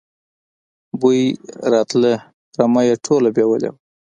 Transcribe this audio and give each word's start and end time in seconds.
بوی 0.99 1.21
راته، 1.71 2.13
رمه 2.59 2.81
یې 2.87 2.95
ټوله 3.05 3.29
بېولې 3.35 3.69
وه. 3.71 3.79